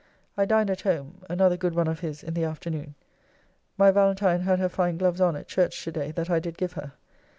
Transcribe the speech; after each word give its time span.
I 0.35 0.45
dined 0.45 0.71
at 0.71 0.81
home; 0.81 1.21
another 1.29 1.57
good 1.57 1.75
one 1.75 1.87
of 1.87 1.99
his 1.99 2.23
in 2.23 2.33
the 2.33 2.43
afternoon. 2.43 2.95
My 3.77 3.91
Valentine 3.91 4.41
had 4.41 4.57
her 4.57 4.67
fine 4.67 4.97
gloves 4.97 5.21
on 5.21 5.35
at 5.35 5.47
church 5.47 5.83
to 5.83 5.91
day 5.91 6.09
that 6.13 6.27
I 6.27 6.39
did 6.39 6.57
give 6.57 6.73
her. 6.73 6.93